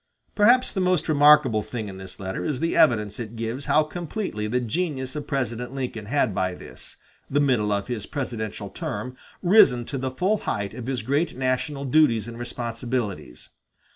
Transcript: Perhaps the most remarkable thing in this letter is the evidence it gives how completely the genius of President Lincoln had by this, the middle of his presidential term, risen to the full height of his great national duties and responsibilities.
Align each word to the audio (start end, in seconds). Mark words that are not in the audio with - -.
Perhaps 0.33 0.71
the 0.71 0.79
most 0.81 1.07
remarkable 1.07 1.61
thing 1.61 1.87
in 1.87 1.97
this 1.97 2.19
letter 2.19 2.43
is 2.43 2.59
the 2.59 2.75
evidence 2.75 3.19
it 3.19 3.35
gives 3.35 3.65
how 3.65 3.83
completely 3.83 4.47
the 4.47 4.59
genius 4.59 5.15
of 5.15 5.27
President 5.27 5.75
Lincoln 5.75 6.07
had 6.07 6.33
by 6.33 6.55
this, 6.55 6.97
the 7.29 7.39
middle 7.39 7.71
of 7.71 7.87
his 7.87 8.07
presidential 8.07 8.71
term, 8.71 9.15
risen 9.43 9.85
to 9.85 9.99
the 9.99 10.09
full 10.09 10.37
height 10.37 10.73
of 10.73 10.87
his 10.87 11.03
great 11.03 11.37
national 11.37 11.85
duties 11.85 12.27
and 12.27 12.39
responsibilities. 12.39 13.49